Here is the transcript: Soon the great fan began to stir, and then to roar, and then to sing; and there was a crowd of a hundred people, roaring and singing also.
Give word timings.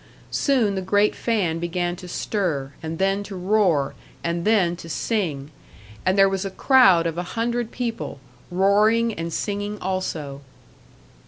Soon 0.31 0.73
the 0.73 0.81
great 0.81 1.13
fan 1.15 1.59
began 1.59 1.95
to 1.97 2.07
stir, 2.07 2.73
and 2.81 2.97
then 2.97 3.21
to 3.21 3.35
roar, 3.35 3.93
and 4.23 4.45
then 4.45 4.75
to 4.77 4.89
sing; 4.89 5.51
and 6.07 6.17
there 6.17 6.27
was 6.27 6.43
a 6.43 6.49
crowd 6.49 7.05
of 7.05 7.19
a 7.19 7.37
hundred 7.37 7.69
people, 7.69 8.19
roaring 8.49 9.13
and 9.13 9.31
singing 9.31 9.77
also. 9.79 10.41